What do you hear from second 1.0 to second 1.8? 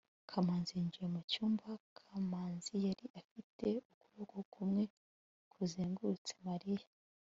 mu cyumba,